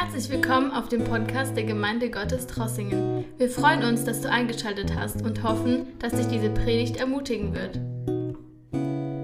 [0.00, 3.24] Herzlich willkommen auf dem Podcast der Gemeinde Gottes Trossingen.
[3.36, 7.80] Wir freuen uns, dass du eingeschaltet hast und hoffen, dass dich diese Predigt ermutigen wird.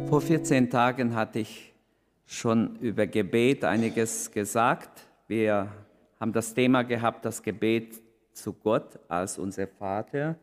[0.08, 1.72] Vor 14 Tagen hatte ich
[2.26, 5.06] schon über Gebet einiges gesagt.
[5.28, 5.68] Wir
[6.18, 8.02] haben das Thema gehabt, das Gebet
[8.32, 10.34] zu Gott als unser Vater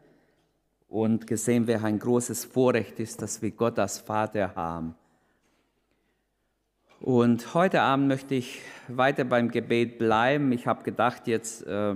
[0.88, 4.96] und gesehen, wer ein großes Vorrecht ist, dass wir Gott als Vater haben.
[7.04, 10.52] Und heute Abend möchte ich weiter beim Gebet bleiben.
[10.52, 11.96] Ich habe gedacht, jetzt äh,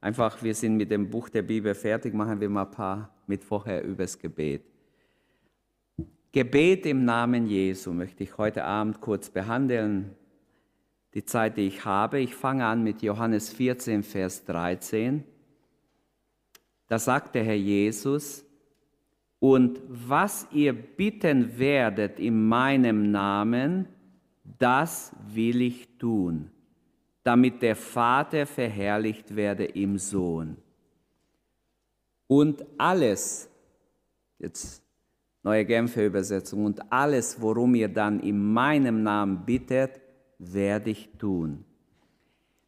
[0.00, 3.44] einfach, wir sind mit dem Buch der Bibel fertig, machen wir mal ein paar mit
[3.44, 4.62] vorher übers Gebet.
[6.32, 10.14] Gebet im Namen Jesu möchte ich heute Abend kurz behandeln.
[11.12, 12.18] Die Zeit, die ich habe.
[12.18, 15.22] Ich fange an mit Johannes 14, Vers 13.
[16.86, 18.42] Da sagt der Herr Jesus,
[19.38, 23.88] und was ihr bitten werdet in meinem Namen,
[24.44, 26.50] das will ich tun,
[27.22, 30.56] damit der Vater verherrlicht werde im Sohn.
[32.26, 33.48] Und alles,
[34.38, 34.82] jetzt
[35.42, 40.00] neue Genfer Übersetzung, und alles, worum ihr dann in meinem Namen bittet,
[40.38, 41.64] werde ich tun.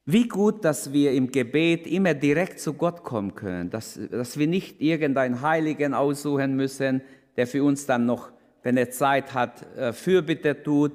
[0.05, 4.47] Wie gut, dass wir im Gebet immer direkt zu Gott kommen können, dass, dass wir
[4.47, 7.03] nicht irgendeinen Heiligen aussuchen müssen,
[7.37, 8.31] der für uns dann noch,
[8.63, 10.93] wenn er Zeit hat, äh, Fürbitte tut,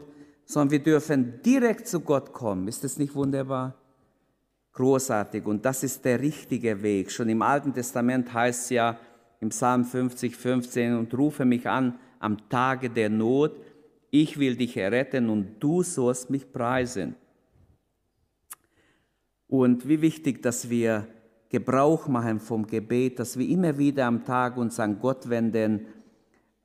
[0.52, 2.68] sondern wir dürfen direkt zu Gott kommen.
[2.68, 3.74] Ist das nicht wunderbar?
[4.74, 5.46] Großartig.
[5.46, 7.10] Und das ist der richtige Weg.
[7.10, 9.00] Schon im Alten Testament heißt es ja
[9.40, 13.62] im Psalm 50, 15, und rufe mich an am Tage der Not.
[14.10, 17.16] Ich will dich erretten und du sollst mich preisen.
[19.48, 21.08] Und wie wichtig, dass wir
[21.48, 25.88] Gebrauch machen vom Gebet, dass wir immer wieder am Tag uns an Gott wenden.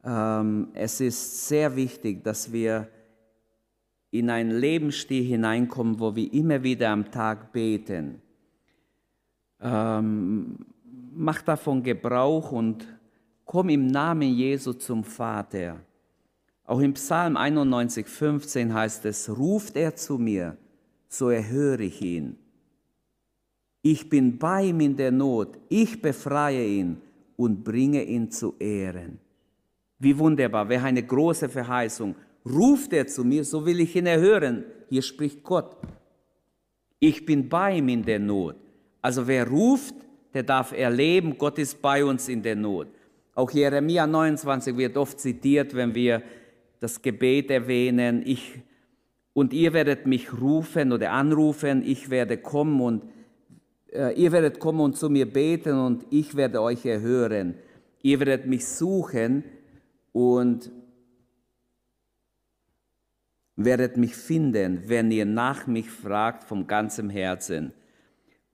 [0.04, 2.88] Ähm, es ist sehr wichtig, dass wir
[4.10, 8.20] in einen Lebensstil hineinkommen, wo wir immer wieder am Tag beten.
[9.60, 10.58] Ähm,
[11.14, 12.86] mach davon Gebrauch und
[13.44, 15.80] komm im Namen Jesu zum Vater.
[16.64, 20.56] Auch im Psalm 91, 15 heißt es, ruft er zu mir,
[21.08, 22.36] so erhöre ich ihn.
[23.82, 27.00] Ich bin bei ihm in der Not, ich befreie ihn
[27.36, 29.20] und bringe ihn zu Ehren.
[29.98, 34.64] Wie wunderbar, wäre eine große Verheißung ruft er zu mir, so will ich ihn erhören.
[34.88, 35.76] Hier spricht Gott.
[36.98, 38.56] Ich bin bei ihm in der Not.
[39.02, 39.94] Also wer ruft,
[40.32, 42.88] der darf erleben, Gott ist bei uns in der Not.
[43.34, 46.22] Auch Jeremia 29 wird oft zitiert, wenn wir
[46.80, 48.22] das Gebet erwähnen.
[48.24, 48.60] Ich,
[49.34, 53.04] und ihr werdet mich rufen oder anrufen, ich werde kommen und
[53.92, 57.54] äh, ihr werdet kommen und zu mir beten und ich werde euch erhören.
[58.02, 59.44] Ihr werdet mich suchen
[60.12, 60.70] und
[63.56, 67.72] werdet mich finden, wenn ihr nach mich fragt vom ganzem Herzen.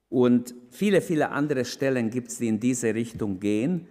[0.09, 3.89] Und viele, viele andere Stellen gibt es, die in diese Richtung gehen.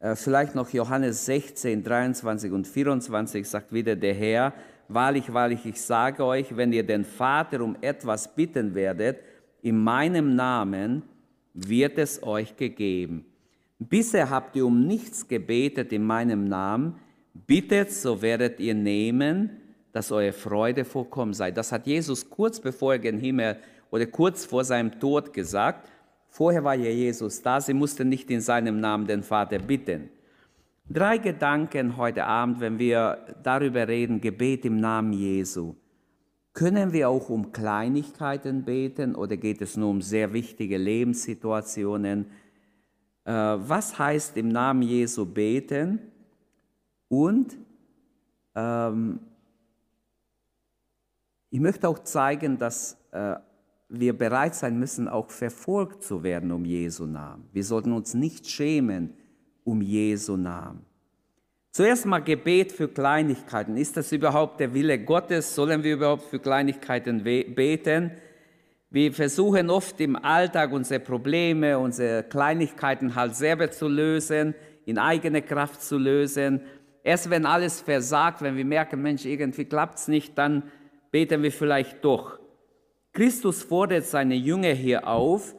[0.00, 4.54] Äh, vielleicht noch Johannes 16, 23 und 24 sagt wieder der Herr,
[4.88, 9.18] wahrlich, wahrlich, ich sage euch, wenn ihr den Vater um etwas bitten werdet,
[9.62, 11.02] in meinem Namen,
[11.54, 13.24] wird es euch gegeben.
[13.78, 16.96] Bisher habt ihr um nichts gebetet in meinem Namen,
[17.46, 19.50] bittet, so werdet ihr nehmen,
[19.94, 21.52] dass eure Freude vollkommen sei.
[21.52, 23.56] Das hat Jesus kurz bevor er gen Himmel
[23.90, 25.88] oder kurz vor seinem Tod gesagt.
[26.26, 30.08] Vorher war ja Jesus da, sie mussten nicht in seinem Namen den Vater bitten.
[30.90, 35.76] Drei Gedanken heute Abend, wenn wir darüber reden, Gebet im Namen Jesu.
[36.54, 42.26] Können wir auch um Kleinigkeiten beten oder geht es nur um sehr wichtige Lebenssituationen?
[43.24, 46.00] Äh, was heißt im Namen Jesu beten?
[47.08, 47.56] Und
[48.56, 49.20] ähm,
[51.54, 53.36] ich möchte auch zeigen, dass äh,
[53.88, 57.48] wir bereit sein müssen, auch verfolgt zu werden um Jesu Namen.
[57.52, 59.14] Wir sollten uns nicht schämen
[59.62, 60.84] um Jesu Namen.
[61.70, 63.76] Zuerst mal Gebet für Kleinigkeiten.
[63.76, 65.54] Ist das überhaupt der Wille Gottes?
[65.54, 68.10] Sollen wir überhaupt für Kleinigkeiten beten?
[68.90, 75.40] Wir versuchen oft im Alltag unsere Probleme, unsere Kleinigkeiten halt selber zu lösen, in eigene
[75.40, 76.62] Kraft zu lösen.
[77.04, 80.64] Erst wenn alles versagt, wenn wir merken, Mensch, irgendwie klappt es nicht, dann
[81.14, 82.40] beten wir vielleicht doch.
[83.12, 85.54] Christus fordert seine Jünger hier auf,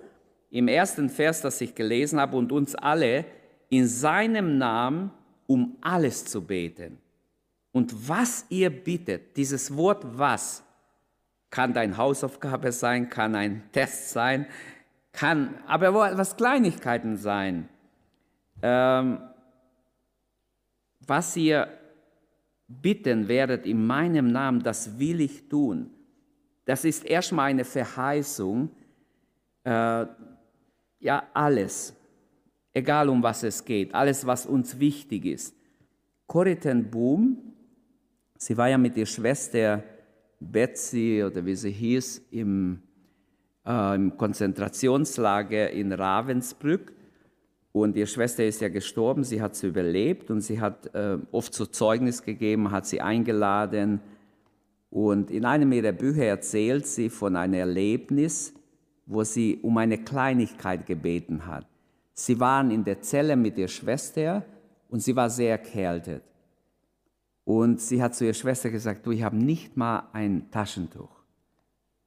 [0.50, 3.24] im ersten Vers, das ich gelesen habe, und uns alle,
[3.70, 5.12] in seinem Namen
[5.48, 6.98] um alles zu beten.
[7.72, 10.62] Und was ihr bittet, dieses Wort was,
[11.52, 14.48] kann dein Hausaufgabe sein, kann ein Test sein,
[15.14, 17.70] kann aber was Kleinigkeiten sein.
[18.62, 19.22] Ähm,
[21.08, 21.70] was ihr
[22.68, 25.92] bitten werdet in meinem Namen, das will ich tun.
[26.66, 28.70] das ist erstmal eine Verheißung,
[29.64, 30.06] äh,
[31.00, 31.94] ja, alles,
[32.74, 35.56] egal um was es geht, alles, was uns wichtig ist.
[36.26, 37.38] Corrie Boom,
[38.36, 39.84] sie war ja mit ihrer Schwester
[40.40, 42.82] Betsy oder wie sie hieß, im,
[43.66, 46.95] äh, im Konzentrationslager in Ravensbrück.
[47.76, 51.54] Und ihre Schwester ist ja gestorben, sie hat sie überlebt und sie hat äh, oft
[51.54, 54.00] so Zeugnis gegeben, hat sie eingeladen.
[54.90, 58.54] Und in einem ihrer Bücher erzählt sie von einem Erlebnis,
[59.06, 61.68] wo sie um eine Kleinigkeit gebeten hat.
[62.14, 64.46] Sie waren in der Zelle mit ihrer Schwester
[64.88, 66.24] und sie war sehr erkältet.
[67.44, 71.26] Und sie hat zu ihrer Schwester gesagt, du, ich habe nicht mal ein Taschentuch.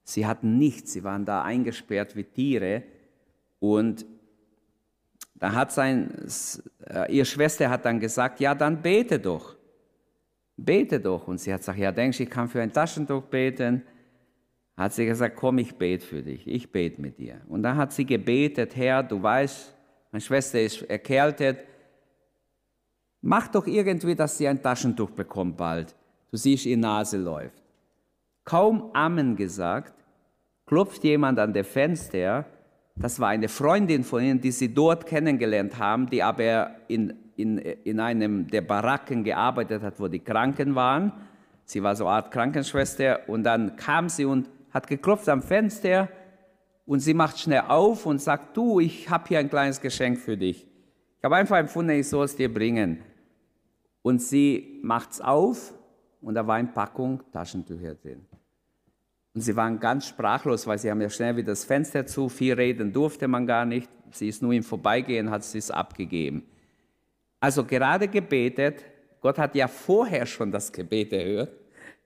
[0.02, 2.84] Sie hatten nichts, sie waren da eingesperrt wie Tiere.
[3.60, 4.06] Und
[5.38, 6.10] da hat sein,
[6.86, 9.56] äh, ihre Schwester hat dann gesagt, ja, dann bete doch.
[10.56, 11.28] Bete doch.
[11.28, 13.82] Und sie hat gesagt, ja, denkst du, ich kann für ein Taschentuch beten?
[14.76, 17.40] Hat sie gesagt, komm, ich bete für dich, ich bete mit dir.
[17.48, 19.74] Und dann hat sie gebetet, Herr, du weißt,
[20.12, 21.58] meine Schwester ist erkältet,
[23.20, 25.94] Mach doch irgendwie, dass sie ein Taschentuch bekommt bald.
[26.30, 27.62] Du siehst, ihre Nase läuft.
[28.44, 29.94] Kaum Amen gesagt,
[30.66, 32.46] klopft jemand an der Fenster.
[33.00, 37.58] Das war eine Freundin von ihnen, die sie dort kennengelernt haben, die aber in, in,
[37.58, 41.12] in einem der Baracken gearbeitet hat, wo die Kranken waren.
[41.64, 43.28] Sie war so eine Art Krankenschwester.
[43.28, 46.08] Und dann kam sie und hat geklopft am Fenster.
[46.86, 50.36] Und sie macht schnell auf und sagt, du, ich habe hier ein kleines Geschenk für
[50.36, 50.66] dich.
[51.18, 52.98] Ich habe einfach empfunden, ich soll es dir bringen.
[54.02, 55.72] Und sie macht es auf
[56.20, 58.24] und da war eine Packung Taschentücher drin.
[59.38, 62.54] Und sie waren ganz sprachlos, weil sie haben ja schnell wieder das Fenster zu, viel
[62.54, 63.88] reden durfte man gar nicht.
[64.10, 66.42] Sie ist nur im Vorbeigehen, hat sie es abgegeben.
[67.38, 68.84] Also gerade gebetet,
[69.20, 71.52] Gott hat ja vorher schon das Gebet erhört,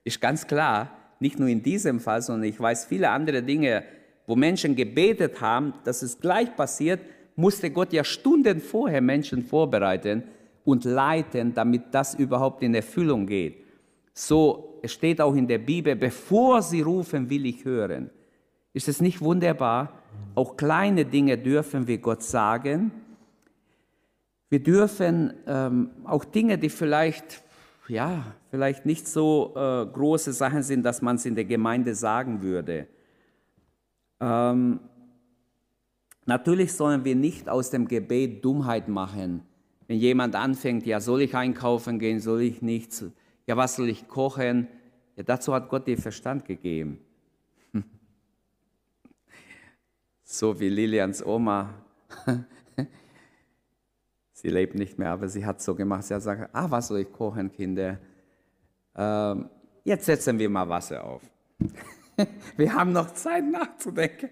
[0.05, 0.91] ist ganz klar,
[1.21, 3.85] nicht nur in diesem Fall, sondern ich weiß viele andere Dinge,
[4.27, 7.01] wo Menschen gebetet haben, dass es gleich passiert,
[7.35, 10.25] musste Gott ja Stunden vorher Menschen vorbereiten
[10.67, 13.57] und leiten, damit das überhaupt in Erfüllung geht.
[14.15, 18.11] So steht auch in der Bibel, bevor sie rufen, will ich hören.
[18.73, 19.99] Ist es nicht wunderbar?
[20.35, 22.91] Auch kleine Dinge dürfen wir Gott sagen.
[24.49, 27.43] Wir dürfen ähm, auch Dinge, die vielleicht,
[27.89, 32.43] ja, vielleicht nicht so äh, große Sachen sind, dass man es in der Gemeinde sagen
[32.43, 32.87] würde.
[34.21, 34.81] Ähm,
[36.25, 39.43] Natürlich sollen wir nicht aus dem Gebet Dummheit machen.
[39.89, 42.93] Wenn jemand anfängt, ja, soll ich einkaufen gehen, soll ich nicht,
[43.47, 44.69] ja, was soll ich kochen?
[45.17, 46.99] Ja, dazu hat Gott dir Verstand gegeben.
[50.23, 51.75] so wie Lilians Oma.
[54.33, 56.05] sie lebt nicht mehr, aber sie hat so gemacht.
[56.05, 57.99] Sie hat gesagt, ah, was soll ich kochen, Kinder?
[58.95, 59.49] Ähm,
[59.85, 61.23] jetzt setzen wir mal Wasser auf.
[62.57, 64.31] wir haben noch Zeit nachzudenken.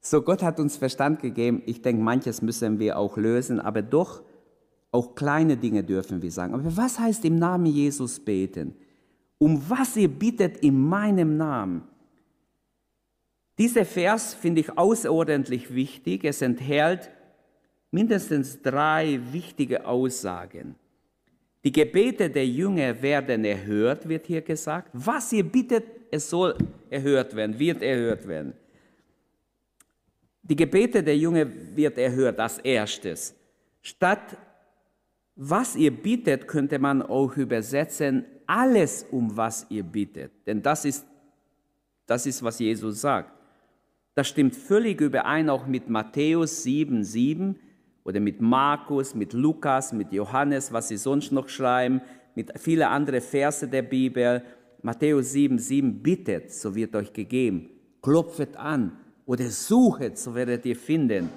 [0.00, 1.62] So, Gott hat uns Verstand gegeben.
[1.66, 4.22] Ich denke, manches müssen wir auch lösen, aber doch
[4.90, 6.54] auch kleine Dinge dürfen wir sagen.
[6.54, 8.74] Aber was heißt im Namen Jesus beten?
[9.38, 11.82] Um was ihr bittet in meinem Namen?
[13.58, 16.24] Dieser Vers finde ich außerordentlich wichtig.
[16.24, 17.10] Es enthält
[17.90, 20.76] mindestens drei wichtige Aussagen.
[21.64, 24.90] Die Gebete der Jünger werden erhört, wird hier gesagt.
[24.92, 26.56] Was ihr bittet, es soll
[26.88, 28.54] erhört werden, wird erhört werden.
[30.42, 33.34] Die Gebete der Jünger wird erhört als erstes.
[33.82, 34.38] Statt
[35.40, 40.32] was ihr bittet, könnte man auch übersetzen, alles, um was ihr bittet.
[40.46, 41.06] Denn das ist,
[42.06, 43.32] das ist, was Jesus sagt.
[44.14, 47.56] Das stimmt völlig überein auch mit Matthäus 7, 7
[48.02, 52.00] oder mit Markus, mit Lukas, mit Johannes, was sie sonst noch schreiben,
[52.34, 54.42] mit vielen anderen Verse der Bibel.
[54.82, 57.70] Matthäus 7, 7, bittet, so wird euch gegeben.
[58.02, 61.28] Klopfet an, oder suchet, so werdet ihr finden.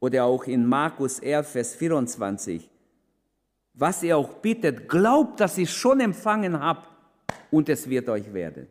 [0.00, 2.70] Oder auch in Markus 11, Vers 24.
[3.80, 6.86] Was ihr auch bittet, glaubt, dass ihr schon empfangen habt
[7.50, 8.66] und es wird euch werden.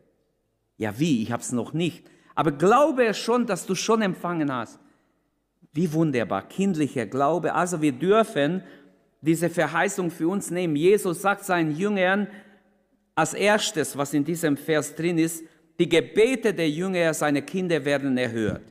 [0.76, 1.24] Ja, wie?
[1.24, 2.06] Ich habe es noch nicht.
[2.36, 4.78] Aber glaube es schon, dass du schon empfangen hast.
[5.72, 7.52] Wie wunderbar, kindlicher Glaube.
[7.52, 8.62] Also wir dürfen
[9.20, 10.76] diese Verheißung für uns nehmen.
[10.76, 12.28] Jesus sagt seinen Jüngern
[13.16, 15.42] als erstes, was in diesem Vers drin ist,
[15.80, 18.62] die Gebete der Jünger, seine Kinder werden erhört.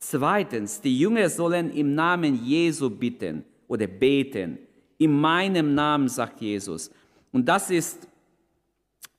[0.00, 4.58] Zweitens, die Jünger sollen im Namen Jesu bitten oder beten.
[5.00, 6.90] In meinem Namen, sagt Jesus.
[7.32, 8.06] Und das ist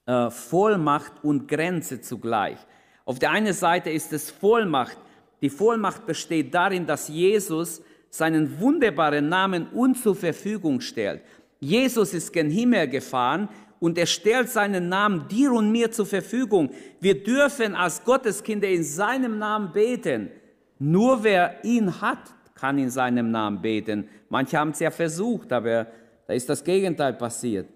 [0.06, 2.60] äh, Vollmacht und Grenze zugleich.
[3.04, 4.98] Auf der einen Seite ist es Vollmacht.
[5.42, 11.24] Die Vollmacht besteht darin, dass Jesus seinen wunderbaren Namen uns zur Verfügung stellt.
[11.60, 16.70] Jesus ist gen Himmel gefahren und er stellt seinen Namen dir und mir zur Verfügung.
[17.00, 20.30] Wir dürfen als Gotteskinder in seinem Namen beten.
[20.78, 24.08] Nur wer ihn hat, kann in seinem Namen beten.
[24.30, 25.88] Manche haben es ja versucht, aber
[26.28, 27.68] da ist das Gegenteil passiert.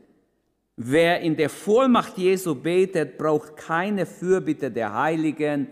[0.78, 5.68] Wer in der Vollmacht Jesu betet, braucht keine Fürbitte der Heiligen,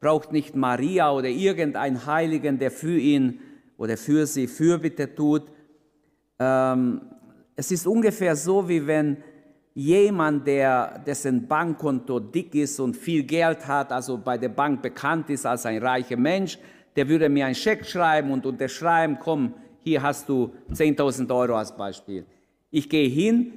[0.00, 3.38] braucht nicht Maria oder irgendein Heiligen, der für ihn
[3.76, 5.44] oder für sie Fürbitte tut.
[6.40, 7.00] Ähm,
[7.54, 9.18] es ist ungefähr so, wie wenn
[9.74, 15.30] jemand, der, dessen Bankkonto dick ist und viel Geld hat, also bei der Bank bekannt
[15.30, 16.58] ist als ein reicher Mensch,
[16.98, 21.76] der würde mir einen Scheck schreiben und unterschreiben, komm, hier hast du 10.000 Euro als
[21.76, 22.26] Beispiel.
[22.72, 23.52] Ich gehe hin,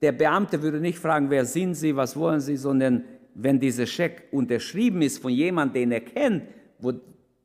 [0.00, 3.02] der Beamte würde nicht fragen, wer sind Sie, was wollen Sie, sondern
[3.34, 6.44] wenn dieser Scheck unterschrieben ist von jemandem, den er kennt,
[6.78, 6.92] wo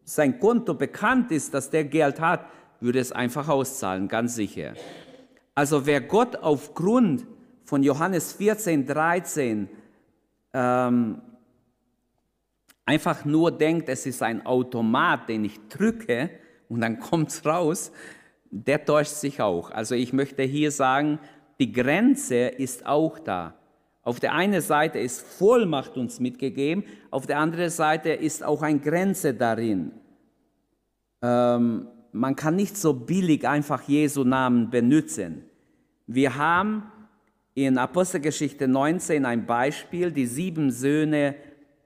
[0.04, 2.46] sein Konto bekannt ist, dass der Geld hat,
[2.80, 4.74] würde es einfach auszahlen, ganz sicher.
[5.56, 7.26] Also wer Gott aufgrund
[7.66, 9.68] von Johannes 14, 13
[10.54, 11.22] ähm,
[12.90, 16.32] einfach nur denkt, es ist ein Automat, den ich drücke
[16.70, 17.92] und dann kommt es raus,
[18.50, 19.70] der täuscht sich auch.
[19.70, 21.20] Also ich möchte hier sagen,
[21.60, 23.54] die Grenze ist auch da.
[24.02, 28.80] Auf der einen Seite ist Vollmacht uns mitgegeben, auf der anderen Seite ist auch eine
[28.80, 29.92] Grenze darin.
[31.22, 35.44] Ähm, man kann nicht so billig einfach Jesu Namen benutzen.
[36.08, 36.92] Wir haben
[37.54, 41.36] in Apostelgeschichte 19 ein Beispiel, die sieben Söhne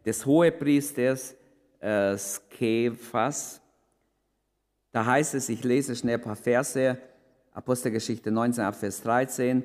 [0.06, 1.36] des Hohepriesters
[1.80, 3.62] äh, Skephas.
[4.92, 6.98] Da heißt es, ich lese schnell ein paar Verse,
[7.54, 9.64] Apostelgeschichte 19 Vers 13.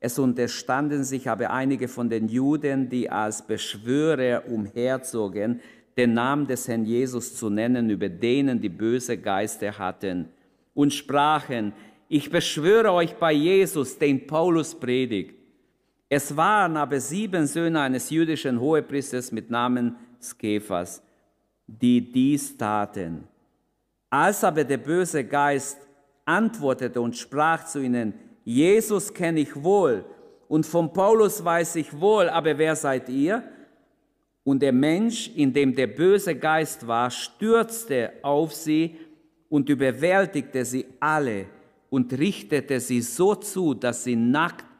[0.00, 5.60] Es unterstanden sich aber einige von den Juden, die als Beschwörer umherzogen,
[5.96, 10.28] den Namen des Herrn Jesus zu nennen, über denen die böse Geister hatten,
[10.74, 11.72] und sprachen,
[12.08, 15.43] ich beschwöre euch bei Jesus, den Paulus predigt.
[16.16, 21.02] Es waren aber sieben Söhne eines jüdischen Hohepriesters mit Namen Skephas,
[21.66, 23.26] die dies taten.
[24.10, 25.76] Als aber der böse Geist
[26.24, 30.04] antwortete und sprach zu ihnen, Jesus kenne ich wohl
[30.46, 33.42] und von Paulus weiß ich wohl, aber wer seid ihr?
[34.44, 38.98] Und der Mensch, in dem der böse Geist war, stürzte auf sie
[39.48, 41.46] und überwältigte sie alle
[41.90, 44.73] und richtete sie so zu, dass sie nackt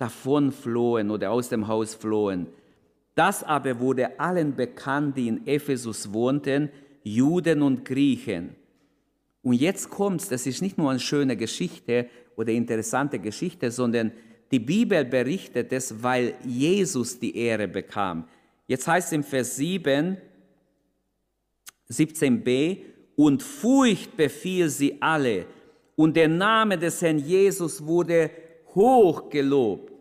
[0.00, 2.46] davon flohen oder aus dem Haus flohen.
[3.14, 6.70] Das aber wurde allen bekannt, die in Ephesus wohnten,
[7.02, 8.56] Juden und Griechen.
[9.42, 14.12] Und jetzt kommt's, das ist nicht nur eine schöne Geschichte oder interessante Geschichte, sondern
[14.50, 18.26] die Bibel berichtet es, weil Jesus die Ehre bekam.
[18.66, 20.16] Jetzt heißt es im Vers 7,
[21.90, 22.78] 17b,
[23.16, 25.46] und Furcht befiel sie alle,
[25.94, 28.30] und der Name des Herrn Jesus wurde
[28.74, 29.92] hoch gelobt.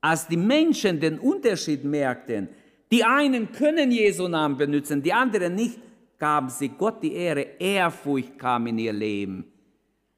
[0.00, 2.48] Als die Menschen den Unterschied merkten,
[2.90, 5.80] die einen können Jesu Namen benutzen, die anderen nicht,
[6.18, 9.44] gaben sie Gott die Ehre, Ehrfurcht kam in ihr Leben.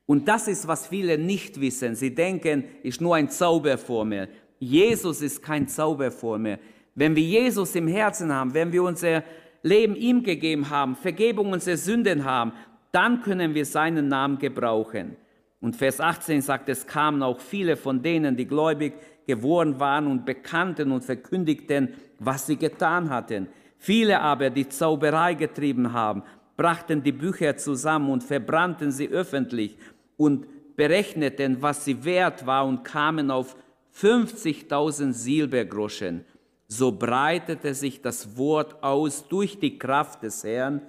[0.06, 1.94] Und das ist, was viele nicht wissen.
[1.94, 4.28] Sie denken, ist nur ein Zauberformel.
[4.58, 6.58] Jesus ist kein Zauberformel.
[6.94, 9.22] Wenn wir Jesus im Herzen haben, wenn wir unser
[9.62, 12.52] Leben ihm gegeben haben, Vergebung unserer Sünden haben,
[12.90, 15.16] dann können wir seinen Namen gebrauchen.
[15.60, 18.94] Und Vers 18 sagt, es kamen auch viele von denen, die gläubig
[19.26, 23.48] geworden waren und bekannten und verkündigten, was sie getan hatten.
[23.76, 26.22] Viele aber, die Zauberei getrieben haben,
[26.56, 29.76] brachten die Bücher zusammen und verbrannten sie öffentlich
[30.16, 30.46] und
[30.76, 33.56] berechneten, was sie wert war und kamen auf
[34.00, 36.24] 50.000 Silbergroschen.
[36.66, 40.82] So breitete sich das Wort aus durch die Kraft des Herrn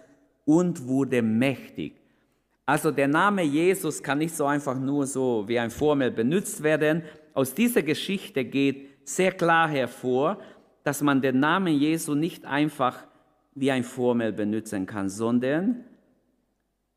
[0.46, 1.99] und wurde mächtig.
[2.70, 7.02] Also der Name Jesus kann nicht so einfach nur so wie ein Formel benutzt werden,
[7.34, 10.38] aus dieser Geschichte geht sehr klar hervor,
[10.84, 13.08] dass man den Namen Jesu nicht einfach
[13.56, 15.84] wie ein Formel benutzen kann, sondern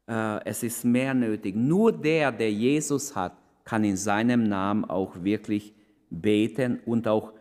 [0.07, 1.57] äh, es ist mehr nötig.
[1.57, 3.33] Nur der, der Jesus hat,
[3.65, 5.73] kann in seinem Namen auch wirklich
[6.11, 7.33] beten und auch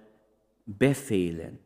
[0.66, 1.60] befehlen.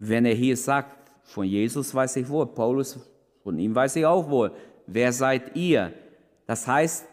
[0.00, 2.98] Wenn er hier sagt, von Jesus weiß ich wohl, Paulus,
[3.44, 4.50] von ihm weiß ich auch wohl,
[4.86, 5.92] wer seid ihr?
[6.46, 7.06] Das heißt,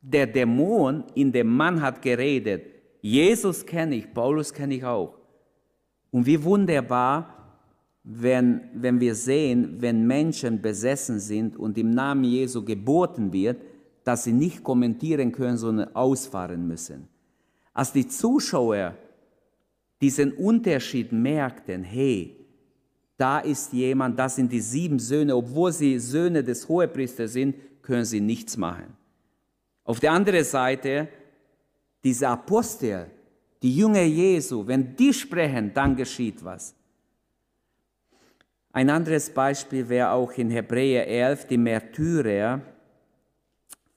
[0.00, 2.64] der Dämon in dem Mann hat geredet.
[3.00, 5.14] Jesus kenne ich, Paulus kenne ich auch.
[6.10, 7.36] Und wie wunderbar,
[8.02, 13.60] wenn, wenn wir sehen, wenn Menschen besessen sind und im Namen Jesu geboten wird,
[14.04, 17.08] dass sie nicht kommentieren können, sondern ausfahren müssen.
[17.74, 18.96] Als die Zuschauer
[20.00, 22.39] diesen Unterschied merkten, hey,
[23.20, 28.04] da ist jemand, das sind die sieben Söhne, obwohl sie Söhne des Hohepriesters sind, können
[28.04, 28.96] sie nichts machen.
[29.84, 31.08] Auf der anderen Seite,
[32.02, 33.10] diese Apostel,
[33.62, 36.74] die Jünger Jesu, wenn die sprechen, dann geschieht was.
[38.72, 42.62] Ein anderes Beispiel wäre auch in Hebräer 11 die Märtyrer,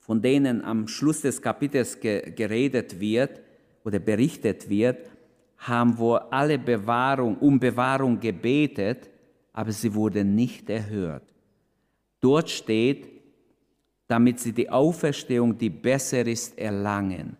[0.00, 3.40] von denen am Schluss des Kapitels geredet wird
[3.84, 5.10] oder berichtet wird,
[5.56, 9.08] haben wohl alle Bewahrung, um Bewahrung gebetet,
[9.54, 11.22] aber sie wurden nicht erhört.
[12.20, 13.08] Dort steht,
[14.06, 17.36] damit sie die Auferstehung, die besser ist, erlangen.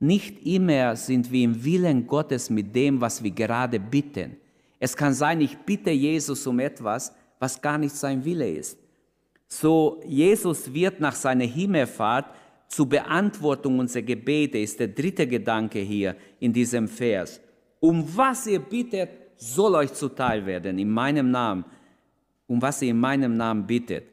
[0.00, 4.36] Nicht immer sind wir im Willen Gottes mit dem, was wir gerade bitten.
[4.78, 8.78] Es kann sein, ich bitte Jesus um etwas, was gar nicht sein Wille ist.
[9.48, 12.26] So, Jesus wird nach seiner Himmelfahrt
[12.68, 17.40] zur Beantwortung unserer Gebete, ist der dritte Gedanke hier in diesem Vers.
[17.80, 21.64] Um was ihr bittet, soll euch zuteil werden, in meinem Namen.
[22.46, 24.04] Um was ihr in meinem Namen bittet.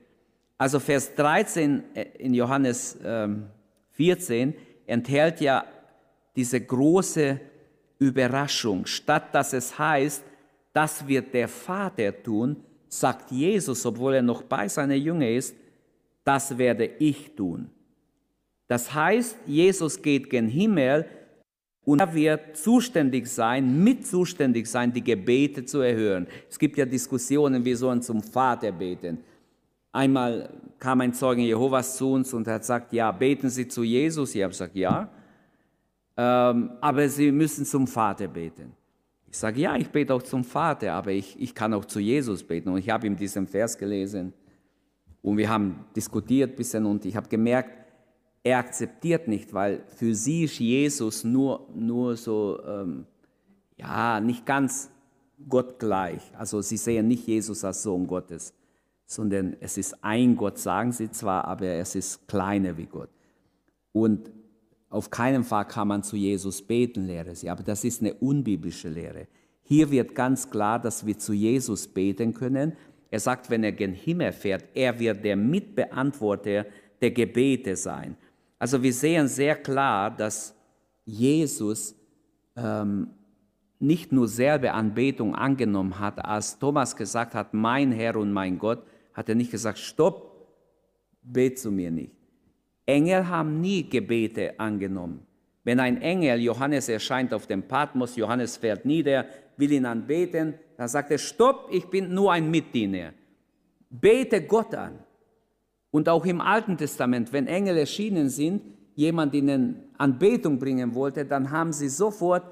[0.58, 2.98] Also Vers 13 äh, in Johannes
[3.92, 4.54] 14 ähm,
[4.86, 5.66] enthält ja
[6.36, 7.40] diese große
[8.00, 8.86] Überraschung.
[8.86, 10.24] Statt dass es heißt,
[10.74, 15.56] das wird der Vater tun, sagt Jesus, obwohl er noch bei seiner Jünger ist,
[16.24, 17.70] das werde ich tun.
[18.68, 21.06] Das heißt, Jesus geht gen Himmel
[21.86, 26.28] und er wird zuständig sein, mit zuständig sein, die Gebete zu erhören.
[26.50, 29.20] Es gibt ja Diskussionen, wir sollen zum Vater beten.
[29.92, 30.50] Einmal
[30.80, 34.34] kam ein Zeuge Jehovas zu uns und hat gesagt, ja, beten Sie zu Jesus.
[34.36, 35.10] Ich habe gesagt, ja,
[36.18, 38.74] ähm, aber Sie müssen zum Vater beten.
[39.30, 42.44] Ich sage, ja, ich bete auch zum Vater, aber ich, ich kann auch zu Jesus
[42.44, 42.70] beten.
[42.70, 44.34] Und ich habe ihm diesen Vers gelesen
[45.22, 47.85] und wir haben diskutiert ein bisschen und ich habe gemerkt,
[48.46, 53.08] er akzeptiert nicht, weil für sie ist Jesus nur, nur so, ähm,
[53.76, 54.92] ja, nicht ganz
[55.50, 56.22] gottgleich.
[56.38, 58.54] Also sie sehen nicht Jesus als Sohn Gottes,
[59.08, 63.10] sondern es ist ein Gott, sagen sie zwar, aber es ist kleiner wie Gott.
[63.92, 64.32] Und
[64.90, 68.90] auf keinen Fall kann man zu Jesus beten, lehre sie, aber das ist eine unbiblische
[68.90, 69.28] Lehre.
[69.64, 72.74] Hier wird ganz klar, dass wir zu Jesus beten können.
[73.10, 76.68] Er sagt, wenn er gen Himmel fährt, er wird der Mitbeantworter
[77.02, 78.16] der Gebete sein.
[78.60, 80.56] Also wir sehen sehr klar, dass
[81.06, 81.96] Jesus
[82.56, 83.10] ähm,
[83.80, 88.84] nicht nur selber Anbetung angenommen hat, als Thomas gesagt hat, mein Herr und mein Gott,
[89.14, 90.48] hat er nicht gesagt, stopp,
[91.22, 92.12] bet zu mir nicht.
[92.86, 95.26] Engel haben nie Gebete angenommen.
[95.64, 99.26] Wenn ein Engel, Johannes erscheint auf dem Patmos, Johannes fährt nieder,
[99.58, 103.14] will ihn anbeten, dann sagt er, stopp, ich bin nur ein Mitdiener.
[103.90, 105.00] Bete Gott an.
[105.96, 108.62] Und auch im Alten Testament, wenn Engel erschienen sind,
[108.96, 112.44] jemand ihnen Anbetung bringen wollte, dann haben sie sofort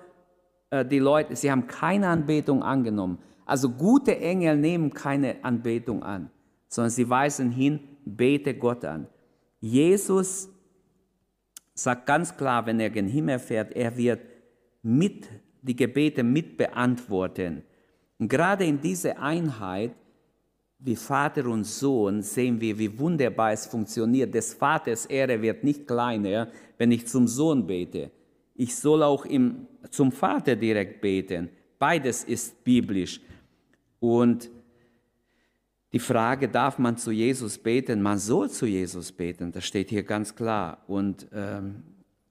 [0.70, 3.18] äh, die Leute, sie haben keine Anbetung angenommen.
[3.46, 6.30] Also gute Engel nehmen keine Anbetung an,
[6.70, 9.08] sondern sie weisen hin, bete Gott an.
[9.60, 10.48] Jesus
[11.74, 14.22] sagt ganz klar, wenn er gen Himmel fährt, er wird
[14.84, 15.28] mit
[15.62, 17.64] die Gebete mit beantworten.
[18.20, 19.92] Und gerade in dieser Einheit,
[20.84, 24.34] wie Vater und Sohn, sehen wir, wie wunderbar es funktioniert.
[24.34, 28.12] Des Vaters Ehre wird nicht kleiner, wenn ich zum Sohn bete.
[28.54, 31.50] Ich soll auch im, zum Vater direkt beten.
[31.80, 33.22] Beides ist biblisch.
[34.00, 34.50] Und
[35.94, 38.02] die Frage, darf man zu Jesus beten?
[38.02, 40.84] Man soll zu Jesus beten, das steht hier ganz klar.
[40.88, 41.84] Und ähm,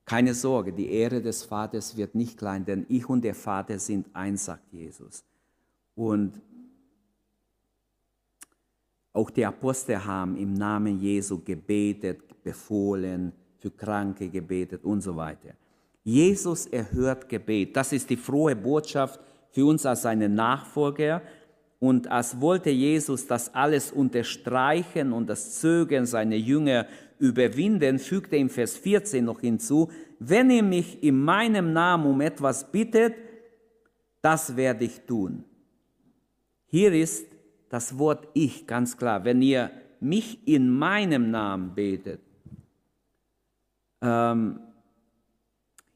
[0.04, 4.14] keine Sorge, die Ehre des Vaters wird nicht klein, denn ich und der Vater sind
[4.14, 5.24] eins, sagt Jesus.
[5.94, 6.40] Und
[9.12, 15.50] auch die Apostel haben im Namen Jesu gebetet, befohlen, für Kranke gebetet und so weiter.
[16.02, 17.76] Jesus erhört Gebet.
[17.76, 19.20] Das ist die frohe Botschaft
[19.50, 21.22] für uns als seine Nachfolger.
[21.78, 26.86] Und als wollte Jesus das alles unterstreichen und das Zögern seiner Jünger
[27.18, 32.70] überwinden, fügte im Vers 14 noch hinzu, wenn ihr mich in meinem Namen um etwas
[32.70, 33.14] bittet,
[34.20, 35.44] das werde ich tun.
[36.66, 37.26] Hier ist
[37.72, 39.24] das Wort ich ganz klar.
[39.24, 42.20] Wenn ihr mich in meinem Namen betet,
[44.02, 44.60] ähm,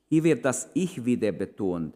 [0.09, 1.95] hier wird das Ich wieder betont.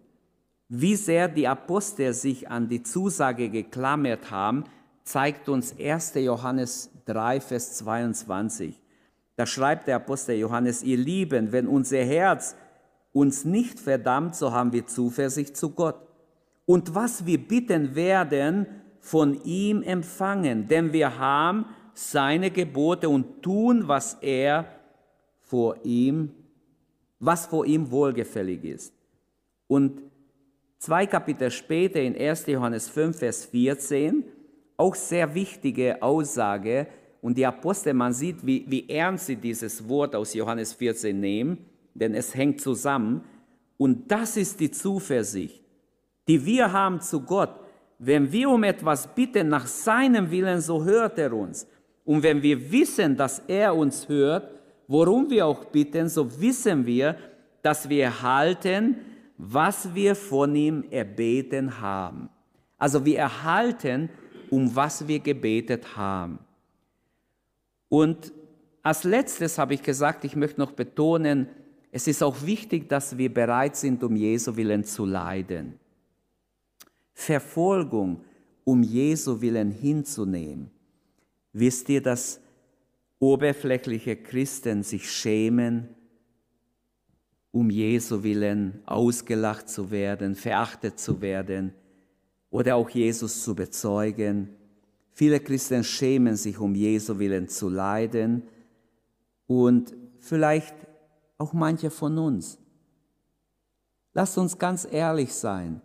[0.69, 4.65] Wie sehr die Apostel sich an die Zusage geklammert haben,
[5.03, 6.13] zeigt uns 1.
[6.17, 8.79] Johannes 3, Vers 22.
[9.37, 12.55] Da schreibt der Apostel Johannes, ihr Lieben, wenn unser Herz
[13.15, 15.97] uns nicht verdammt, so haben wir Zuversicht zu Gott.
[16.67, 18.67] Und was wir bitten werden,
[19.01, 24.67] von ihm empfangen, denn wir haben seine Gebote und tun, was er
[25.41, 26.31] vor ihm,
[27.19, 28.95] was vor ihm wohlgefällig ist.
[29.67, 30.03] Und
[30.81, 32.47] Zwei Kapitel später in 1.
[32.47, 34.25] Johannes 5, Vers 14,
[34.79, 36.87] auch sehr wichtige Aussage.
[37.21, 41.59] Und die Apostel, man sieht, wie, wie ernst sie dieses Wort aus Johannes 14 nehmen,
[41.93, 43.21] denn es hängt zusammen.
[43.77, 45.63] Und das ist die Zuversicht,
[46.27, 47.60] die wir haben zu Gott.
[48.03, 51.67] Wenn wir um etwas bitten nach seinem Willen, so hört er uns.
[52.07, 54.51] Und wenn wir wissen, dass er uns hört,
[54.89, 57.15] worum wir auch bitten, so wissen wir,
[57.61, 58.97] dass wir erhalten,
[59.37, 62.31] was wir von ihm erbeten haben.
[62.79, 64.09] Also wir erhalten,
[64.49, 66.39] um was wir gebetet haben.
[67.91, 68.33] Und
[68.83, 71.49] als letztes habe ich gesagt, ich möchte noch betonen,
[71.93, 75.80] es ist auch wichtig, dass wir bereit sind, um Jesu willen zu leiden.
[77.21, 78.25] Verfolgung
[78.65, 80.71] um Jesu willen hinzunehmen.
[81.53, 82.41] Wisst ihr, dass
[83.19, 85.89] oberflächliche Christen sich schämen,
[87.53, 91.75] um Jesu willen ausgelacht zu werden, verachtet zu werden
[92.49, 94.49] oder auch Jesus zu bezeugen?
[95.13, 98.45] Viele Christen schämen sich, um Jesu willen zu leiden
[99.47, 100.75] und vielleicht
[101.37, 102.59] auch manche von uns.
[104.15, 105.83] Lasst uns ganz ehrlich sein.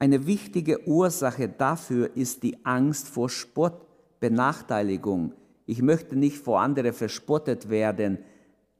[0.00, 3.86] Eine wichtige Ursache dafür ist die Angst vor Spott,
[4.18, 5.34] Benachteiligung.
[5.66, 8.18] Ich möchte nicht vor andere verspottet werden,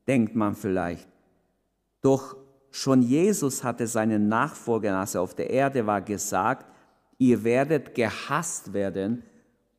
[0.09, 1.07] denkt man vielleicht.
[2.01, 2.37] Doch
[2.73, 6.67] schon Jesus hatte seinen Nachfolgern, als er auf der Erde war, gesagt,
[7.19, 9.23] ihr werdet gehasst werden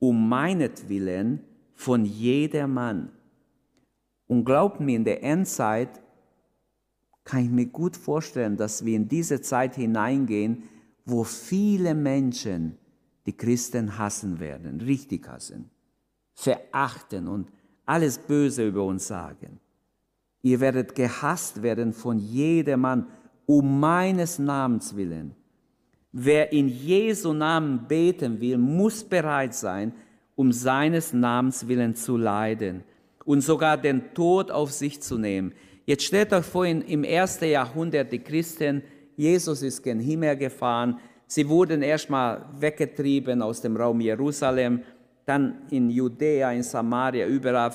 [0.02, 1.42] um meinetwillen
[1.76, 3.12] von jedermann.
[4.28, 6.02] Und glaubt mir, in der Endzeit
[7.24, 10.64] kann ich mir gut vorstellen, dass wir in diese Zeit hineingehen,
[11.06, 12.78] wo viele Menschen
[13.26, 15.70] die Christen hassen werden, richtig hassen,
[16.34, 17.50] verachten und
[17.86, 19.60] alles Böse über uns sagen.
[20.42, 23.08] Ihr werdet gehasst werden von jedermann
[23.46, 25.36] um meines Namens willen.
[26.12, 29.94] Wer in Jesu Namen beten will, muss bereit sein,
[30.36, 32.84] um seines Namens willen zu leiden
[33.26, 35.54] und sogar den Tod auf sich zu nehmen.
[35.86, 38.84] Jetzt stellt euch vor, im ersten Jahrhundert die Christen,
[39.22, 44.82] Jesus ist gen Himmel gefahren, sie wurden erstmal weggetrieben aus dem Raum Jerusalem,
[45.28, 47.72] dann in Judäa, in Samaria, überall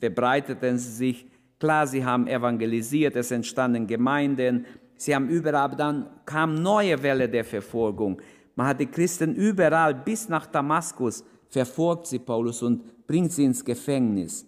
[0.00, 1.26] verbreiteten sie sich.
[1.60, 7.44] Klar, sie haben evangelisiert, es entstanden Gemeinden, sie haben überall, dann kam neue Welle der
[7.44, 8.20] Verfolgung.
[8.56, 13.64] Man hat die Christen überall bis nach Damaskus verfolgt sie Paulus und bringt sie ins
[13.64, 14.44] Gefängnis.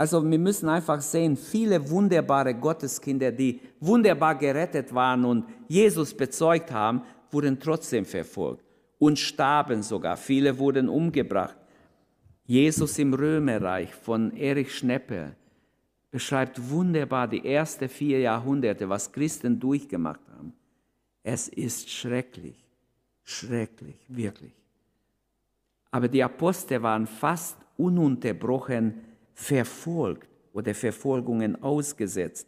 [0.00, 6.72] Also wir müssen einfach sehen, viele wunderbare Gotteskinder, die wunderbar gerettet waren und Jesus bezeugt
[6.72, 8.64] haben, wurden trotzdem verfolgt
[8.98, 10.16] und starben sogar.
[10.16, 11.58] Viele wurden umgebracht.
[12.46, 15.36] Jesus im Römerreich von Erich Schneppe
[16.10, 20.54] beschreibt wunderbar die ersten vier Jahrhunderte, was Christen durchgemacht haben.
[21.22, 22.56] Es ist schrecklich,
[23.22, 24.54] schrecklich, wirklich.
[25.90, 32.46] Aber die Apostel waren fast ununterbrochen verfolgt oder Verfolgungen ausgesetzt.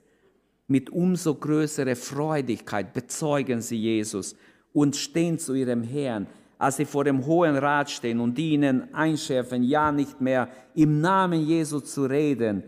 [0.67, 4.37] Mit umso größerer Freudigkeit bezeugen sie Jesus
[4.73, 6.27] und stehen zu ihrem Herrn,
[6.59, 11.41] als sie vor dem Hohen Rat stehen und ihnen einschärfen, ja nicht mehr im Namen
[11.41, 12.63] Jesu zu reden.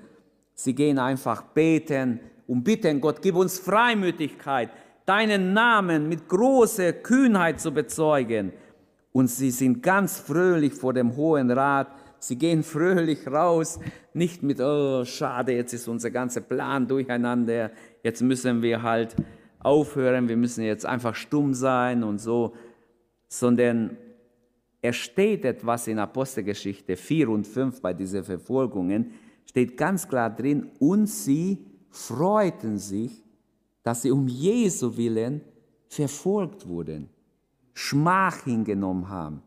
[0.55, 4.71] Sie gehen einfach beten und bitten Gott, gib uns Freimütigkeit,
[5.07, 8.53] deinen Namen mit großer Kühnheit zu bezeugen.
[9.13, 11.89] Und sie sind ganz fröhlich vor dem Hohen Rat.
[12.27, 13.79] Sie gehen fröhlich raus,
[14.15, 17.71] nicht mit, oh, schade, jetzt ist unser ganzer Plan durcheinander,
[18.03, 19.15] jetzt müssen wir halt
[19.59, 22.55] aufhören, wir müssen jetzt einfach stumm sein und so,
[23.29, 23.99] sondern
[24.81, 29.13] es steht etwas in Apostelgeschichte 4 und 5 bei diesen Verfolgungen,
[29.45, 31.59] steht ganz klar drin, und sie
[31.91, 33.23] freuten sich,
[33.83, 35.43] dass sie um Jesu willen
[35.89, 37.11] verfolgt wurden.
[37.75, 39.43] Schmach hingenommen haben.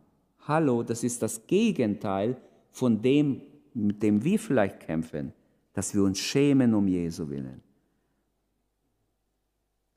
[0.48, 2.38] Hallo, das ist das Gegenteil
[2.78, 3.42] von dem,
[3.74, 5.34] mit dem wir vielleicht kämpfen,
[5.74, 7.62] dass wir uns schämen um Jesu willen.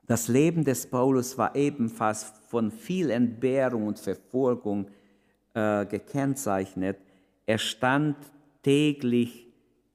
[0.07, 4.87] Das Leben des Paulus war ebenfalls von viel Entbehrung und Verfolgung
[5.53, 6.97] äh, gekennzeichnet.
[7.45, 8.17] Er stand
[8.63, 9.47] täglich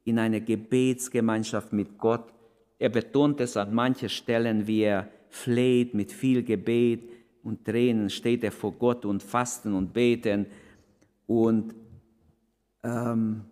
[0.03, 2.31] in einer Gebetsgemeinschaft mit Gott.
[2.77, 7.09] Er betont es an manchen Stellen, wie er fleht mit viel Gebet
[7.41, 10.45] und Tränen steht er vor Gott und fasten und beten.
[11.27, 11.73] Und
[12.85, 13.45] ähm,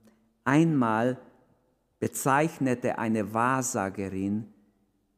[0.46, 1.18] einmal
[2.00, 4.46] bezeichnete eine Wahrsagerin,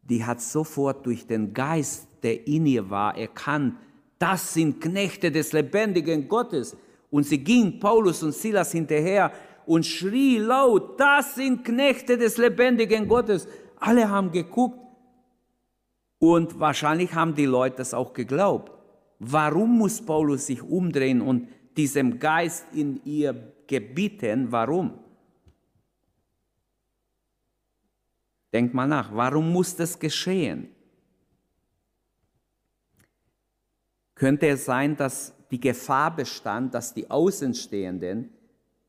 [0.03, 3.75] die hat sofort durch den Geist, der in ihr war, erkannt,
[4.19, 6.77] das sind Knechte des lebendigen Gottes.
[7.11, 9.31] Und sie ging Paulus und Silas hinterher
[9.65, 13.47] und schrie laut, das sind Knechte des lebendigen Gottes.
[13.79, 14.79] Alle haben geguckt
[16.19, 18.71] und wahrscheinlich haben die Leute das auch geglaubt.
[19.19, 24.51] Warum muss Paulus sich umdrehen und diesem Geist in ihr gebieten?
[24.51, 24.99] Warum?
[28.53, 30.69] Denk mal nach, warum muss das geschehen?
[34.15, 38.29] Könnte es sein, dass die Gefahr bestand, dass die Außenstehenden,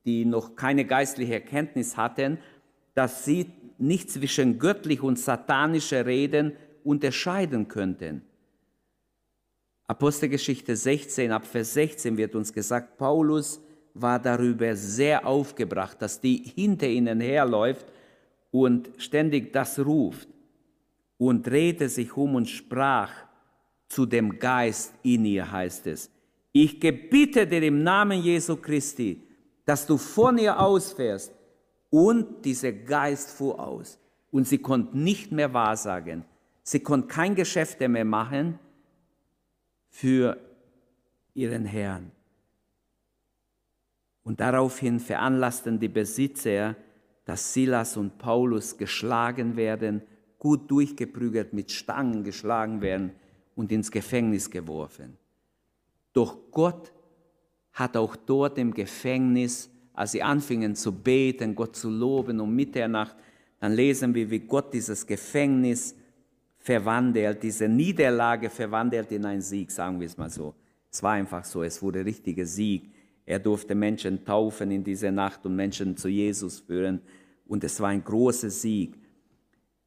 [0.04, 2.38] die noch keine geistliche Erkenntnis hatten,
[2.94, 6.52] dass sie nicht zwischen göttlich und satanischer Reden
[6.84, 8.22] unterscheiden könnten.
[9.88, 13.60] Apostelgeschichte 16, ab Vers 16 wird uns gesagt, Paulus
[13.94, 17.86] war darüber sehr aufgebracht, dass die hinter ihnen herläuft
[18.50, 20.28] und ständig das ruft
[21.18, 23.12] und drehte sich um und sprach
[23.88, 26.10] zu dem Geist in ihr, heißt es.
[26.52, 29.22] Ich gebiete dir im Namen Jesu Christi,
[29.64, 31.32] dass du von ihr ausfährst.
[31.90, 33.98] Und dieser Geist fuhr aus.
[34.30, 36.24] Und sie konnte nicht mehr wahrsagen.
[36.62, 38.58] Sie konnte kein Geschäft mehr machen
[39.88, 40.38] für
[41.34, 42.10] ihren Herrn.
[44.22, 46.74] Und daraufhin veranlassten die Besitzer,
[47.24, 50.02] dass Silas und Paulus geschlagen werden,
[50.38, 53.12] gut durchgeprügelt, mit Stangen geschlagen werden
[53.54, 55.16] und ins Gefängnis geworfen.
[56.12, 56.92] Doch Gott
[57.72, 63.16] hat auch dort im Gefängnis, als sie anfingen zu beten, Gott zu loben um Mitternacht,
[63.60, 65.94] dann lesen wir, wie Gott dieses Gefängnis
[66.66, 70.52] verwandelt, diese Niederlage verwandelt in einen Sieg, sagen wir es mal so.
[70.90, 72.90] Es war einfach so, es wurde richtiger Sieg.
[73.24, 77.02] Er durfte Menschen taufen in dieser Nacht und Menschen zu Jesus führen.
[77.46, 78.98] Und es war ein großer Sieg.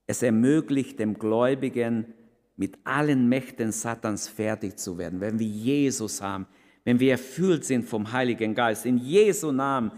[0.08, 2.14] Es ermöglicht dem Gläubigen,
[2.56, 5.20] mit allen Mächten Satans fertig zu werden.
[5.20, 6.48] Wenn wir Jesus haben,
[6.86, 9.92] wenn wir erfüllt sind vom Heiligen Geist, in Jesu Namen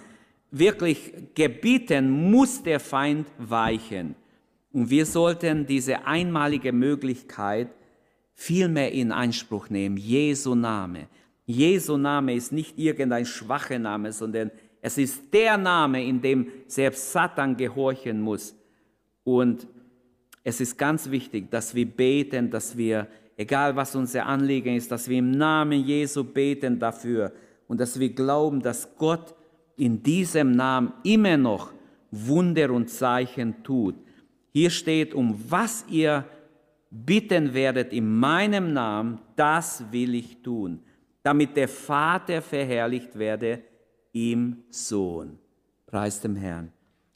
[0.50, 4.16] wirklich gebieten, muss der Feind weichen.
[4.74, 7.70] Und wir sollten diese einmalige Möglichkeit
[8.34, 9.98] vielmehr in Anspruch nehmen.
[9.98, 11.08] Jesu Name.
[11.46, 17.12] Jesu Name ist nicht irgendein schwacher Name, sondern es ist der Name, in dem selbst
[17.12, 18.56] Satan gehorchen muss.
[19.24, 19.68] Und
[20.44, 23.08] es ist ganz wichtig, dass wir beten, dass wir,
[23.38, 27.32] egal was unser Anliegen ist, dass wir im Namen Jesu beten dafür
[27.68, 29.36] und dass wir glauben, dass Gott
[29.78, 31.72] in diesem Namen immer noch
[32.10, 33.96] Wunder und Zeichen tut.
[34.52, 36.26] Hier steht, um was ihr
[36.90, 40.84] bitten werdet in meinem Namen, das will ich tun
[41.24, 43.62] damit der Vater verherrlicht werde
[44.14, 45.38] im Sohn.
[45.86, 46.72] Preis dem Herrn.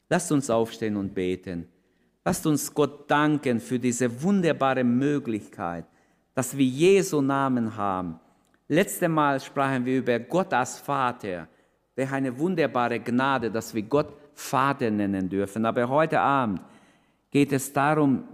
[0.08, 1.66] Lasst uns aufstehen und beten.
[2.24, 5.86] Lasst uns Gott danken für diese wunderbare Möglichkeit,
[6.34, 8.20] dass wir Jesu Namen haben.
[8.68, 11.48] Letztes Mal sprachen wir über Gott als Vater.
[11.94, 15.64] Wäre eine wunderbare Gnade, dass wir Gott Vater nennen dürfen.
[15.64, 16.60] Aber heute Abend
[17.30, 18.24] geht es darum,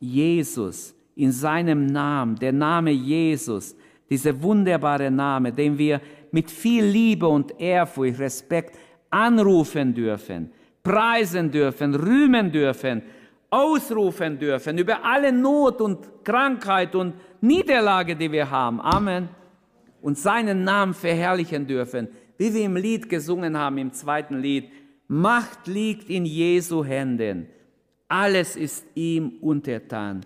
[0.00, 3.76] Jesus in seinem Namen, der Name Jesus,
[4.08, 8.76] dieser wunderbare Name, den wir mit viel Liebe und Ehrfurcht, Respekt
[9.10, 10.50] anrufen dürfen,
[10.82, 13.02] preisen dürfen, rühmen dürfen,
[13.50, 18.80] ausrufen dürfen über alle Not und Krankheit und Niederlage, die wir haben.
[18.80, 19.28] Amen.
[20.00, 24.70] Und seinen Namen verherrlichen dürfen, wie wir im Lied gesungen haben, im zweiten Lied.
[25.06, 27.46] Macht liegt in Jesu Händen.
[28.12, 30.20] Alles ist ihm untertan.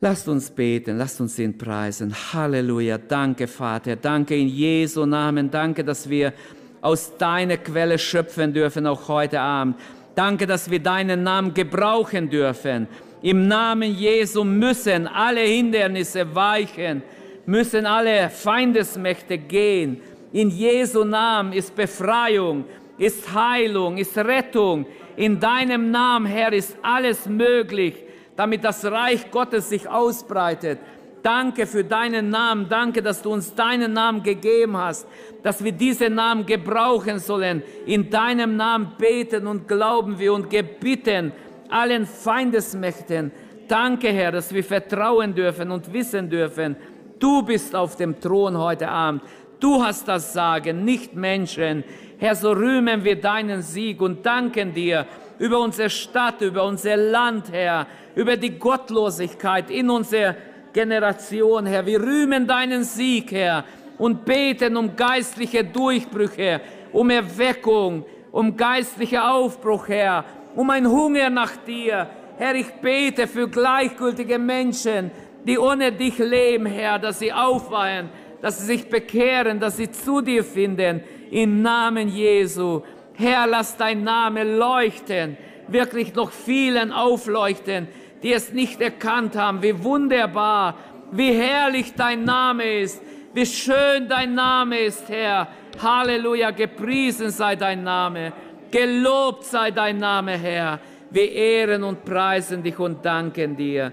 [0.00, 2.14] Lasst uns beten, lasst uns ihn preisen.
[2.14, 2.98] Halleluja.
[2.98, 3.96] Danke, Vater.
[3.96, 5.50] Danke in Jesu Namen.
[5.50, 6.34] Danke, dass wir
[6.82, 9.76] aus deiner Quelle schöpfen dürfen, auch heute Abend.
[10.14, 12.86] Danke, dass wir deinen Namen gebrauchen dürfen.
[13.22, 17.02] Im Namen Jesu müssen alle Hindernisse weichen,
[17.46, 20.02] müssen alle Feindesmächte gehen.
[20.34, 22.66] In Jesu Namen ist Befreiung,
[22.98, 24.86] ist Heilung, ist Rettung.
[25.16, 27.94] In deinem Namen, Herr, ist alles möglich
[28.36, 30.78] damit das Reich Gottes sich ausbreitet.
[31.22, 32.68] Danke für deinen Namen.
[32.68, 35.06] Danke, dass du uns deinen Namen gegeben hast,
[35.42, 37.62] dass wir diesen Namen gebrauchen sollen.
[37.86, 41.30] In deinem Namen beten und glauben wir und gebitten
[41.68, 43.30] allen Feindesmächten.
[43.68, 46.76] Danke, Herr, dass wir vertrauen dürfen und wissen dürfen,
[47.20, 49.22] du bist auf dem Thron heute Abend.
[49.60, 51.84] Du hast das Sagen, nicht Menschen.
[52.22, 55.06] Herr, so rühmen wir deinen Sieg und danken dir
[55.40, 60.36] über unsere Stadt, über unser Land, Herr, über die Gottlosigkeit in unserer
[60.72, 61.84] Generation, Herr.
[61.84, 63.64] Wir rühmen deinen Sieg, Herr,
[63.98, 66.60] und beten um geistliche Durchbrüche,
[66.92, 72.06] um Erweckung, um geistlicher Aufbruch, Herr, um ein Hunger nach dir.
[72.38, 75.10] Herr, ich bete für gleichgültige Menschen,
[75.44, 80.20] die ohne dich leben, Herr, dass sie aufweihen, dass sie sich bekehren, dass sie zu
[80.20, 82.82] dir finden, im Namen Jesu.
[83.14, 87.88] Herr, lass dein Name leuchten, wirklich noch vielen aufleuchten,
[88.22, 90.76] die es nicht erkannt haben, wie wunderbar,
[91.10, 93.02] wie herrlich dein Name ist,
[93.34, 95.48] wie schön dein Name ist, Herr.
[95.82, 98.32] Halleluja, gepriesen sei dein Name,
[98.70, 100.80] gelobt sei dein Name, Herr.
[101.10, 103.92] Wir ehren und preisen dich und danken dir.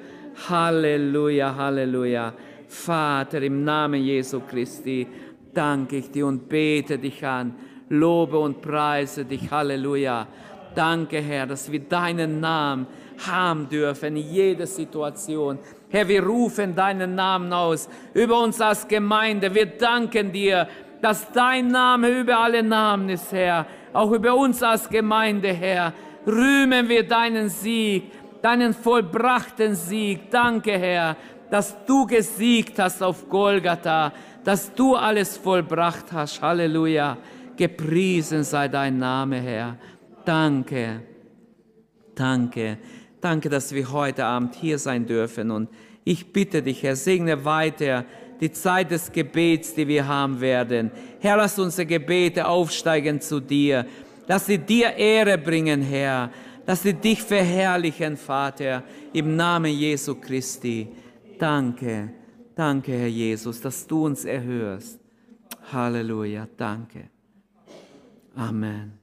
[0.50, 2.34] Halleluja, Halleluja.
[2.68, 5.08] Vater, im Namen Jesu Christi,
[5.54, 7.56] danke ich dir und bete dich an,
[7.90, 9.50] lobe und preise dich.
[9.52, 10.28] Halleluja.
[10.76, 12.88] Danke, Herr, dass wir deinen Namen
[13.28, 15.60] haben dürfen in jeder Situation.
[15.90, 19.54] Herr, wir rufen deinen Namen aus über uns als Gemeinde.
[19.54, 20.68] Wir danken dir,
[21.02, 23.66] dass dein Name über alle Namen ist, Herr.
[23.94, 25.94] Auch über uns als Gemeinde, Herr.
[26.28, 30.30] Rühmen wir deinen Sieg, deinen vollbrachten Sieg.
[30.30, 31.16] Danke, Herr,
[31.50, 36.42] dass du gesiegt hast auf Golgatha, dass du alles vollbracht hast.
[36.42, 37.18] Halleluja.
[37.56, 39.78] Gepriesen sei dein Name, Herr.
[40.24, 41.02] Danke.
[42.16, 42.78] Danke.
[43.20, 45.52] Danke, dass wir heute Abend hier sein dürfen.
[45.52, 45.70] Und
[46.06, 48.06] ich bitte dich, Herr, segne weiter
[48.40, 50.92] die Zeit des Gebets, die wir haben werden.
[51.20, 53.86] Herr, lass unsere Gebete aufsteigen zu dir.
[54.28, 56.32] Lass sie dir Ehre bringen, Herr.
[56.66, 60.88] Lass sie dich verherrlichen, Vater, im Namen Jesu Christi.
[61.40, 62.10] Danke,
[62.54, 65.00] danke, Herr Jesus, dass du uns erhörst.
[65.72, 67.10] Halleluja, danke.
[68.36, 69.00] Amen.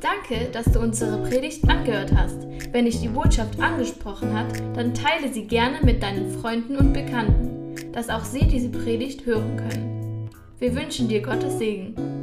[0.00, 2.46] Danke, dass du unsere Predigt angehört hast.
[2.72, 7.92] Wenn dich die Botschaft angesprochen hat, dann teile sie gerne mit deinen Freunden und Bekannten,
[7.92, 10.30] dass auch sie diese Predigt hören können.
[10.58, 12.21] Wir wünschen dir Gottes Segen.